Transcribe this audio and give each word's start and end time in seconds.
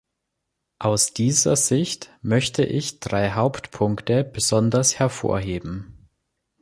Aus 0.79 1.13
dieser 1.13 1.55
Sicht 1.55 2.09
möchte 2.23 2.63
ich 2.63 3.01
drei 3.01 3.33
Hauptpunkte 3.33 4.23
besonders 4.23 4.97
hervorheben. 4.97 6.09